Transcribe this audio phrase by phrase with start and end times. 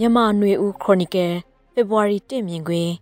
[0.00, 1.32] မြန်မာຫນွေဦးခရိုနီကယ်
[1.74, 2.92] ဖေဖော်ဝါရီ1မြင်ကွင်း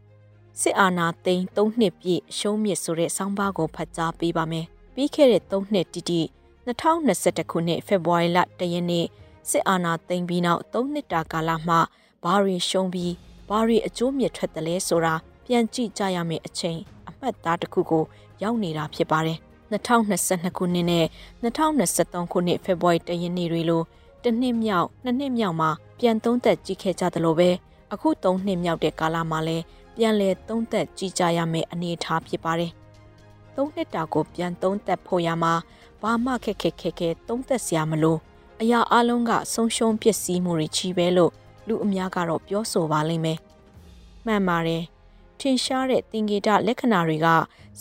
[0.60, 6.20] စစ်အာဏာသိမ်း3နှစ်ပြည့်ရှုံးမြစ်ဆိုတဲ့ဆောင်းပါးကိုဖတ်ကြားပေးပါမယ်။ပြီးခဲ့တဲ့3နှစ်တိတိ
[6.66, 9.06] 2021ခုနှစ်ဖေဖော်ဝါရီလ1ရက်နေ့
[9.50, 11.80] စစ်အာဏာသိမ်းပြီးနောက်3နှစ်တာကာလမှာ
[12.24, 13.12] ဘာတွေရှုံးပြီး
[13.48, 15.14] ဘာတွေအကျိုးမြတ်ထွက်တယ်လဲဆိုတာ
[15.46, 16.78] ပြန်ကြည့်ကြရမယ့်အချိန်
[17.08, 18.04] အမှတ်သားတစ်ခုကို
[18.42, 19.38] ရောက်နေတာဖြစ်ပါတယ်။
[19.72, 21.06] 2022ခုနှစ်နဲ့
[21.42, 23.82] 2023ခုနှစ်ဖေဖော်ဝါရီ1ရက်နေ့တွေလို
[24.28, 27.50] တစ်နှစ်မြောက်နှစ်နှစ်မြောက်မှာပြန်သုံးသက်ကြည့်ခဲ့ကြသလိုပဲ
[27.92, 29.64] အခု၃နှစ်မြောက်တဲ့ကာလမှာလည်း
[29.96, 32.72] ပြန်လည်သုံးသက်ကြည့်ကြရမယ့်အနေအထားဖြစ်ပါတယ်။
[33.56, 35.54] သုံးနှစ်တာကိုပြန်သုံးသက်ဖို့ရမှာ
[36.02, 38.16] ဘာမှခက်ခက်ခက်ခဲသုံးသက်စရာမလို
[38.60, 41.32] အရာအလုံးကဆုံးရှုံးပျက်စီးမှုတွေချီပဲလို့
[41.68, 43.38] လူအများကတော့ပြောဆိုပါလိမ့်မယ်။
[44.26, 44.82] မှန်ပါတယ်။
[45.40, 47.26] ထင်ရှားတဲ့သင်္ကေတလက္ခဏာတွေက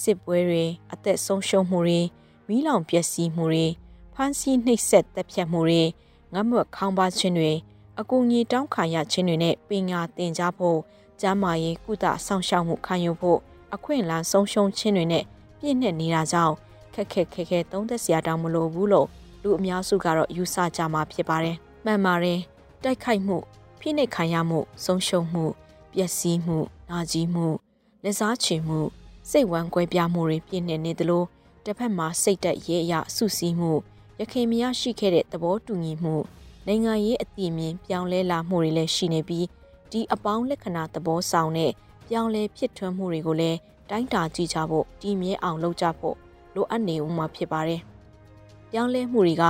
[0.01, 2.01] စစ်ပွဲတွေအသက်ဆုံးရှုံးမှုတွေ
[2.47, 3.67] မိလောင်ပျက်စီးမှုတွေ
[4.13, 5.83] ဖမ်းဆီးနှိပ်စက်တပ်ဖြတ်မှုတွေ
[6.35, 7.51] ငတ်မွတ်ခေါင်းပါခြင်းတွေ
[7.99, 10.79] အကူအညီတောင်းခံရခြင်းတွေနဲ့ပညာသင်ကြားဖို့
[11.21, 13.39] ကျန်းမာရေးကုသဆောင်ရှောက်မှုခံယူဖို့
[13.73, 15.23] အခွင့်အလမ်းဆုံးရှုံးခြင်းတွေနဲ့
[15.59, 16.55] ပြည့်နှက်နေတာကြောင့်
[16.93, 19.07] ခက်ခက်ခဲခဲသုံးသက်စရာတောင်မလိုဘူးလို့
[19.43, 22.39] လူအများစုကတော့ယူဆကြမှာဖြစ်ပါတယ်။မှန်ပါတယ်။
[22.83, 23.37] တိုက်ခိုက်မှု
[23.79, 25.45] ဖိနှိပ်ခံရမှုဆုံးရှုံးမှု
[25.93, 26.57] ပျက်စီးမှု
[26.89, 27.47] နာကျင်မှု
[28.03, 28.79] လက်စားချေမှု
[29.29, 31.23] စိတ်ဝမ်းကွဲပြားမှုတွေပြည့်နှက်နေသလို
[31.65, 33.71] တစ်ဖက်မှာစိတ်တက်ရဲအရဆုစည်းမှု
[34.19, 36.15] ရခင်မရရှိခဲ့တဲ့သဘောတူညီမှု
[36.67, 39.45] နိုင်ငံရေးအတိအမြင်ပြောင်းလဲလာမှုတွေလည်းရှိနေပြီး
[39.91, 41.71] ဒီအပေါင်းလက္ခဏာသဘောဆောင်တဲ့
[42.07, 43.57] ပြောင်းလဲဖြစ်ထွန်းမှုတွေကိုလည်း
[43.89, 46.15] တိုင်းတာကြည့်ကြဖို့တည်မြဲအောင်လုပ်ကြဖို့
[46.55, 47.81] လိုအပ်နေဦးမှာဖြစ်ပါတယ်။
[48.71, 49.45] ပြောင်းလဲမှုတွေက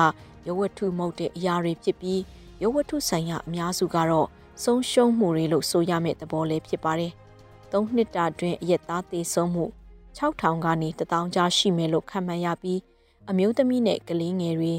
[0.48, 2.22] ရဝတ္ထုမဟုတ်တဲ့အရာတွေဖြစ်ပြီး
[2.62, 4.28] ရဝတ္ထုဆိုင်ရာအများစုကတော့
[4.64, 7.12] ဆုံးရှုံးမှုတွေလို့ဆိုရမယ့်သဘောလေးဖြစ်ပါတယ်။
[7.72, 9.66] သုံးနှစ်တာတွင်အရက်သားသေးဆုံးမှု
[10.18, 12.80] 6000ကနေ1000ကြားရှိမယ်လို့ခန့်မှန်းရပြီး
[13.30, 14.74] အမျိုးသမီးနဲ့ကလေးငယ်တွေ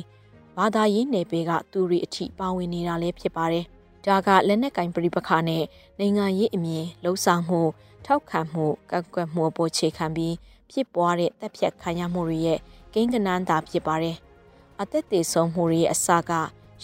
[0.57, 3.65] ဘာသာရေးနယ်ပယ်ကသူတွေအထိပါဝင်နေတာလည်းဖြစ်ပါတယ်။
[4.05, 5.65] ဒါကလက်နက်ကင်ပြိပခါနဲ့
[5.99, 7.61] နိုင်ငံရေးအမြင်လှုပ်ဆောင်မှု
[8.05, 10.35] ထောက်ခံမှုကန့်ကွက်မှုအပေါ်ခြေခံပြီး
[10.71, 12.59] ဖြစ်ပွားတဲ့တပ်ဖြတ်ခံရမှုတွေရဲ့
[12.95, 14.17] ကိန်းကနန်းသာဖြစ်ပါတယ်။
[14.81, 16.33] အသက်သေးဆုံးမှုတွေရဲ့အစက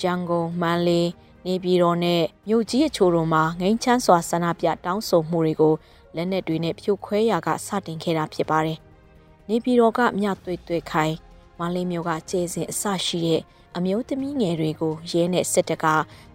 [0.03, 1.09] ရန်ကုန်မန္တလေး
[1.47, 5.75] နေပြည်တော်နဲ့မြို့ကြီးအချို့တို့မှာငိမ့်ချမ်းစွာဆန္ဒပြတောင်းဆိုမှုတွေကို
[6.17, 8.79] လက်နက်တွေနဲ့ဖြိုခွဲရာကစတင်ခဲ့တာဖြစ်ပါတယ်။
[9.49, 11.15] နေပြည်တော်ကမြသွေ့သွေ့ခိုင်
[11.59, 13.41] မန္တလေးမြို့ကကျေးစဉ်အစရှိတဲ့
[13.77, 15.87] အမျိုးသမီးငယ်တွေကိုရဲနဲ့စစ်တပ်က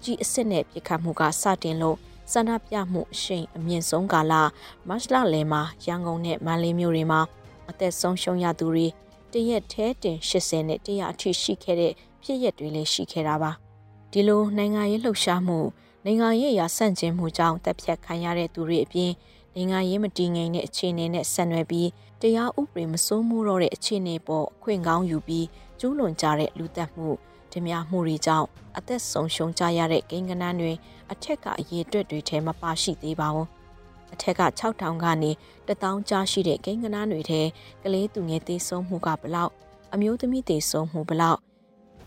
[0.04, 1.98] ကြီးအစ်စ်နဲ့ပြစ်ခတ်မှုကစတင်လို့
[2.32, 4.34] ဆန္ဒပြမှုအရှိန်အမြင့်ဆုံးကာလ
[4.88, 7.22] မတ်လလယ်မှာရန်ကုန်နဲ့မန္တလေးမြို့တွေမှာ
[7.70, 8.88] အသက်ဆုံးရှုံးရသူတွေ
[9.32, 13.52] တရက်ထဲတင်80နဲ့100အထိရှိခဲ့တဲ့ဖြစ်ရက်တွေလည်းရှိခဲ့တာပါ
[14.12, 15.60] ဒီလိုနိုင်ငံရေးလှုပ်ရှားမှု
[16.06, 19.12] နိုင်ငံရေးအရာဆန့်ကျင်မှုကြောင့်တပ်ဖြတ်ခံရတဲ့သူတွေအပြင်
[19.56, 21.90] နိုင်ငံရေးမတည်ငြိမ်တဲ့အခြေအနေနဲ့ဆက်နွယ်ပြီး
[22.22, 25.48] တရားဥပဒေမစိုးမိုးတော့တဲ့အခြေအနေပေါ်အခွင့်ကောင်းယူပြီး
[25.80, 27.10] ကျူးလွန်ကြတဲ့လူသက်မှု
[27.52, 28.48] ဓမြမှုတွေကြောင့်
[28.78, 30.74] အသက်ဆုံးရှုံးကြရတဲ့ကိန်းဂဏန်းတွေ
[31.12, 33.48] အထက်ကအရေးအတွက်တွေထဲမပါရှိသေးပါဘူး။
[34.14, 35.32] အထက်က6000ကနေ
[35.68, 37.42] 1000ကြားရှိတဲ့ကိန်းဂဏန်းတွေထဲ
[37.84, 39.52] ကလေးသူငယ်သေးဆုံးမှုကဘလောက်
[39.94, 41.40] အမျိုးသမီးသေးဆုံးမှုဘလောက်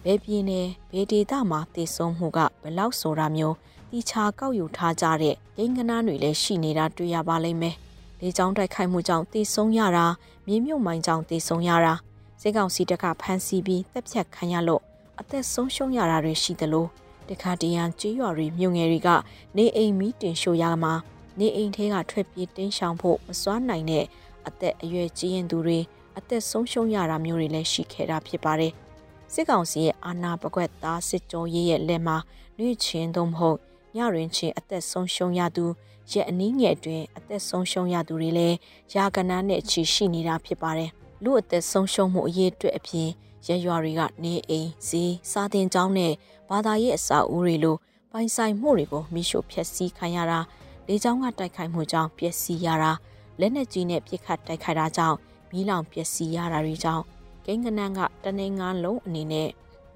[0.05, 3.57] ဘယ်ပြည်နယ်ဘယ်ဒေသမှာသေဆုံးမှုကဘလောက်ဆိုတာမျိုး
[3.91, 7.77] တီချာကောက်ယူထားကြတဲ့ဂိမ်းကနားတွေလည်းရှိနေတာတွေ့ရပါလိမ့်မယ်။
[8.21, 10.07] လေကြောင်းတိုက်ခိုက်မှုကြောင့်သေဆုံးရတာ
[10.47, 11.95] မြေမြုပ်မိုင်းကြောင့်သေဆုံးရတာ
[12.41, 14.83] စစ်ကောင်စီတပ်ကဖမ်းဆီးပြီးတပ်ဖြတ်ခံရလို့
[15.21, 16.87] အသက်ဆုံးရှုံးရတာတွေရှိသလို
[17.29, 19.09] တခါတရံကြေးရွာတွေမြို့ငယ်တွေက
[19.57, 20.95] နေအိမ်မီးတင်ရှို့ရမှာ
[21.39, 24.05] နေအိမ်ထဲကထွက်ပြေးတင်းရှောင်ဖို့မစွမ်းနိုင်တဲ့
[24.47, 25.79] အသက်အရွယ်ကြီးရင်သူတွေ
[26.19, 28.73] အသက်ဆုံးရှုံးရတာမျိုးတွေလည်းရှိခဲ့တာဖြစ်ပါတယ်။
[29.33, 32.17] စစ်ကောင်စီရဲ့အာဏာပကွက်သားစစ်ကြောရေးရဲ့လက်မှာ
[32.59, 33.59] နှွေချင်းသို့မဟုတ်
[33.97, 35.65] ညရင်ချင်းအသက်ဆုံးရှုံးရသူ
[36.11, 38.57] ရဲ့အနည်းငယ်အတွင်းအသက်ဆုံးရှုံးရသူတွေလည်း
[38.95, 40.91] ယာကနာနဲ့ချီရှိနေတာဖြစ်ပါတယ်။
[41.25, 43.09] လူအသက်ဆုံးရှုံးမှုအရေးအတွက်အပြင်
[43.47, 46.13] ရရွာတွေကနေအိမ်ဈေးစာတင်ကျောင်းနဲ့
[46.51, 47.77] ဘာသာရေးအစာအုပ်တွေလို
[48.13, 50.41] ပိုင်ဆိုင်မှုတွေကိုမိရှုဖျက်ဆီးခံရတာ
[50.87, 52.93] လေကြောင်းကတိုက်ခိုက်မှုကြောင့်ပျက်စီးရတာ
[53.41, 55.17] လက်နက်ကြီးနဲ့ပစ်ခတ်တိုက်ခိုက်တာကြောင့်
[55.51, 57.05] မီးလောင်ပျက်စီးရတာတွေကြောင့်
[57.45, 59.49] ကိန်းကနန်းကတနေငါလုံးအနေနဲ့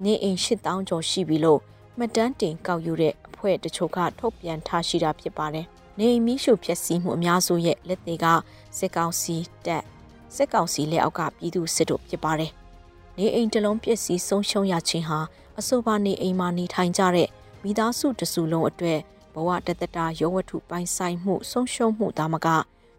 [0.03, 1.59] နေအိမ်8000ကျော်ရှိပြီလို့
[1.97, 3.13] မှတ်တမ်းတင်ကောက်ယူတဲ့
[3.45, 5.65] အဖွဲ့တချို့ကထုတ်ပြန်ထားရှိတာဖြစ်ပါတယ်။
[5.99, 8.25] နေအိမ်မီးရှို့ဖျက်ဆီးမှုအများစုရဲ့လက်တွေက
[8.77, 9.83] စစ်ကောင်စီတပ်
[10.35, 12.51] စစ်ကောင်စီလက်အောက်ကပြည်သူစစ်တို့ဖြစ်ပါတယ်။
[13.17, 15.19] နေအိမ်တလုံးပျက်စီးဆုံးရှုံးရခြင်းဟာ
[15.59, 17.29] အဆိုပါနေအိမ်မှာနေထိုင်ကြတဲ့
[17.63, 18.99] မိသားစုတစုလုံးအတွက်
[19.33, 22.47] ဘဝတသက်တာရောဝတ္ထုပိုင်ဆိုင်မှုဆုံးရှုံးမှုဒါမက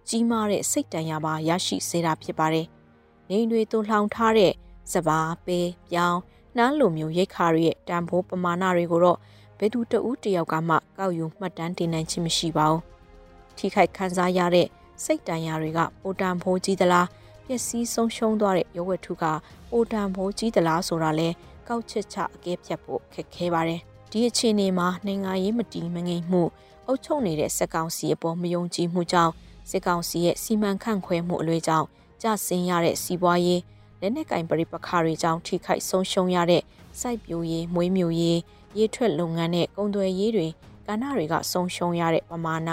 [0.09, 2.67] ကြီးမားတဲ့စိတ်တန်ရာပါရရှိစေတာဖြစ်ပါတယ်။
[3.31, 4.53] နေတွေသွန်လှောင်ထားတဲ့
[4.93, 5.61] စပါးပဲ
[5.91, 6.21] ပြောင်း
[6.57, 9.19] နှမ်းလိုမျိုးရိတ်ခါရဲ့တန်ဖိုးပမာဏတွေကိုတော့
[9.59, 12.81] ဘယ်သူတဦးတယောက်ကမှကောက်ယူမှတ်တမ်းတင်နိုင်ခြင်းမရှိပါဘူး။
[13.57, 14.67] ထိခိုက်ခံစားရတဲ့
[15.05, 17.07] စိတ်တန်ရာတွေကပိုတန်ဖိုးကြီးသလား
[17.47, 19.25] ပျက်စီးဆုံးရှုံးသွားတဲ့ရုပ်ဝတ္ထုက
[19.71, 21.29] ပိုတန်ဖိုးကြီးသလားဆိုတာလဲ
[21.69, 23.81] ကောက်ချက်ချအကဲဖြတ်ဖို့ခက်ခဲပါတယ်။
[24.11, 26.43] ဒီအခြေအနေမှာနိုင်ငံရေးမတည်မငြိမ်မှု
[26.87, 29.33] အုပ်ချုပ်နေတဲ့စက်ကောင်စီအပေါ်မယုံကြည်မှုကြောင့်
[29.71, 31.87] စစ်ကောင်စီရဲ့စီမံခန့်ခွဲမှုအလွဲကြောင့်
[32.23, 33.61] ကြဆင်းရတဲ့စီးပွားရေး
[34.01, 36.63] လက်နက်ကင်ပရိပခါတွေကြောင့်ထိခိုက်ဆုံးရှုံးရတဲ့
[37.01, 38.41] စိုက်ပျိုးရေးမွေးမြူရေး
[38.77, 40.47] ရေထွက်လုပ်ငန်းနဲ့ကုန်သွယ်ရေးတွေ
[40.87, 42.71] ကဏ္ဍတွေကဆုံးရှုံးရတဲ့ပမာဏ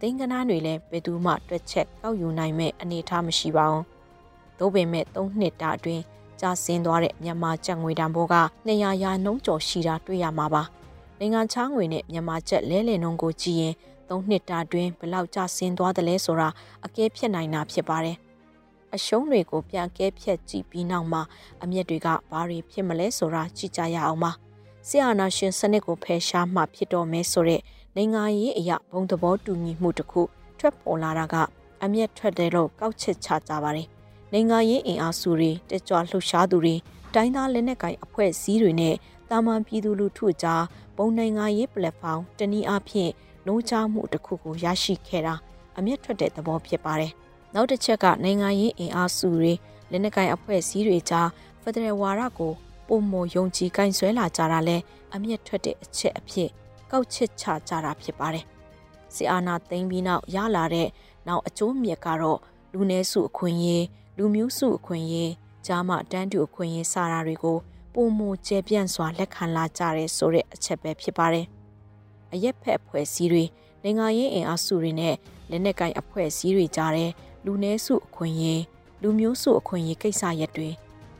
[0.00, 3.84] သိန်းကဏ္ဍတွေလည်းဘယ်သူမှတွက်ချက်ကောက်ယူနိုင်မဲ့အနေအထားမရှိပါဘူး။
[4.58, 6.02] သို့ပေမဲ့၃နှစ်တာအတွင်း
[6.40, 10.62] ကျဆင်းသွားတဲ့မြန်မာကျပ်ငွေတန်ဖိုးက200ရာနှုန်းကျော်ရှိတာတွေ့ရမှာပါ။
[11.18, 13.74] နိုင်ငံခြားငွေနဲ့မြန်မာကျပ်လဲလှယ်နှုန်းကိုကြည့်ရင်
[14.08, 16.48] ၃နှစ်တာအတွင်းဘလောက်ကျဆင်းသွားသလဲဆိုတာ
[16.84, 18.16] အကဲဖြတ်နိုင်တာဖြစ်ပါတယ်။
[18.94, 21.22] အရှုံးတွေကိုပြန်ကဲဖြတ်ကြည့်ပြီးနောက်မှာ
[21.62, 24.32] အမျက်တွေကဘာတွေဖြစ်မလဲဆိုတာကြည့်ကြရအောင်ပါ။
[24.88, 27.60] ဆီအာနာရှင်စနစ်ကိုဖယ်ရှားမှဖြစ်တော်မဲဆိုတဲ့
[27.96, 30.22] နိုင်ငံရေးအရာဘုံသဘောတူညီမှုတစ်ခု
[30.58, 31.34] ထွက်ပေါ်လာတာက
[31.82, 33.88] အမျက်ထွက်တယ်လို့ကောက်ချက်ချကြပါတယ်။
[34.32, 36.74] နိုင်ငံရေးအင်အားစုတွေတက်ကြွလှုပ်ရှားသူတွေ
[37.14, 38.94] တိုင်းသားလက်နက်ကိုင်အဖွဲ့အစည်းတွေနဲ့
[39.30, 40.64] တာမန်ပြည်သူလူထုကြား
[40.96, 43.10] ပုံနိုင်ငံရေးပလက်ဖောင်းတနည်းအားဖြင့်
[43.46, 45.34] နှိုးချမှုတစ်ခုကိုရရှိခဲ့တာ
[45.78, 47.12] အမျက်ထွက်တဲ့သဘောဖြစ်ပါတယ်။
[47.54, 49.52] နောက်တစ်ချက်ကနိုင်ငံရေးအင်အားစုတွေ
[49.90, 51.28] လက်နက်ကိုင်အဖွဲ့အစည်းတွေကြား
[51.62, 52.54] ဖက်ဒရယ်ဝါဒကို
[52.86, 54.76] ပုံမယုံကြည်ကင်ဆွဲလာကြတာလဲ
[55.14, 56.48] အမျက်ထွက်တဲ့အချက်အဖြစ်
[56.90, 58.44] ကောက်ချစ်ချကြတာဖြစ်ပါတယ်။
[59.14, 60.88] စီအာနာသိမ်းပြီးနောက်ရလာတဲ့
[61.28, 62.38] နောက်အကျိုးမြတ်ကတော့
[62.72, 63.84] လူနည်းစုအခွင့်အရေး
[64.18, 65.32] လူမျိုးစုအခွင့်အရေး
[65.66, 67.58] ကြားမှတန်းတူအခွင့်အရေးစတာတွေကို
[67.94, 71.46] ပုံမကျဲပြန့်စွာလက်ခံလာကြတဲ့ဆိုတဲ့အချက်ပဲဖြစ်ပါတယ်။
[72.32, 73.44] အရက်ဖက်အဖွဲ့အစည်းတွေ
[73.82, 75.14] နိုင်ငံရေးအင်အားစုတွေနဲ့
[75.50, 77.10] လက်နက်ကိုင်အဖွဲ့အစည်းတွေကြားတဲ့
[77.44, 78.62] လူနည်းစုအခွင့်အရေး
[79.02, 80.70] လူမျိုးစုအခွင့်အရေးကိစ္စရပ်တွေ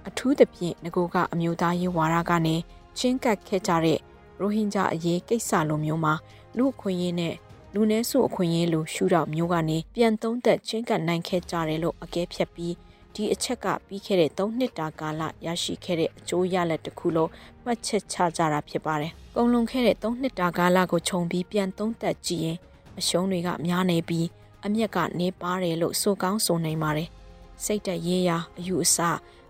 [0.09, 2.57] အထူးသဖြင့်ငကိုကအမျိုးသားရေးဝါဒကနေ
[2.99, 3.99] ချင်းကပ်ခဲ့ကြတဲ့
[4.41, 6.15] ရိုဟင်ဂျာအရေးကိစ္စလိုမျိုးမှာ
[6.57, 7.35] လူအခွင့်အရေးနဲ့
[7.75, 12.75] လူနည်းစုအခွင့်အရေးလိုရှုထောင့်မျိုးကနေပြန်သုံးသက်ချင်းကပ်နိုင်ခဲ့ကြတယ်လို့အကဲဖြတ်ပြီး
[13.15, 17.31] ဒီအချက်ကပြီးခဲ့တဲ့3နှစ်တာကာလရရှိခဲ့တဲ့အကျိုးရလဒ်တစ်ခုလို့
[17.65, 22.59] မှတ်ချက်ချကြတာဖြစ်ပါတယ်။ကုန်လွန်ခဲ့တဲ့3နှစ်တာကာလကိုခြုံပြီးပြန်သုံးသက်ကြည့်ရင်
[22.99, 24.27] အရှုံးတွေကများနေပြီး
[24.65, 27.09] အမျက်ကနေပါတယ်လို့ဆိုကောင်းဆိုနိုင်ပါတယ်။
[27.65, 28.99] စိတ်တက်ရေးရာအယူအဆ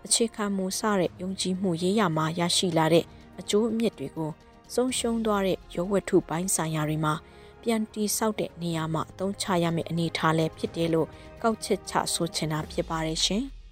[0.05, 3.05] အခြေခံမှုစတဲ့ယုံကြည်မှုရေးရာမှာရရှိလာတဲ့
[3.39, 4.31] အကျိုးအမြတ်တွေကို
[4.73, 7.13] ဆုံးရှုံးသွားတဲ့ရုပ်ဝတ္ထုပိုင်းဆိုင်ရာတွေမှာ
[7.61, 11.07] ပြန်တီဆောက်တဲ့နေရာမှာအသုံးချရမယ့်အနေအထားလည်းဖြစ်တယ်လို့
[11.41, 13.43] ကောက်ချက်ချဆိုချင်တာဖြစ်ပါတယ်ရှင်။